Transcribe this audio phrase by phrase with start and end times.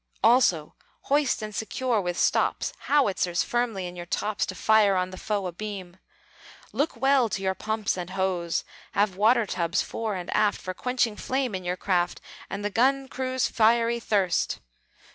[0.23, 0.73] Also
[1.13, 5.45] hoist and secure with stops Howitzers firmly in your tops, To fire on the foe
[5.45, 5.97] abeam.
[6.73, 11.17] "Look well to your pumps and hose; Have water tubs fore and aft, For quenching
[11.17, 12.19] flame in your craft,
[12.49, 14.57] And the gun crew's fiery thirst.